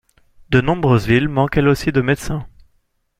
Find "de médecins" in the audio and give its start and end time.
1.91-2.47